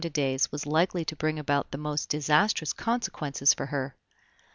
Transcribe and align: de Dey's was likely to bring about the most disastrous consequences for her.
de 0.01 0.09
Dey's 0.09 0.51
was 0.51 0.65
likely 0.65 1.05
to 1.05 1.15
bring 1.15 1.37
about 1.37 1.69
the 1.69 1.77
most 1.77 2.09
disastrous 2.09 2.73
consequences 2.73 3.53
for 3.53 3.67
her. 3.67 3.95